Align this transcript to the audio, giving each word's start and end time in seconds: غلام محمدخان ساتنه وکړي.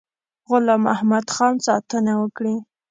غلام 0.49 0.81
محمدخان 0.87 1.53
ساتنه 1.65 2.13
وکړي. 2.21 2.55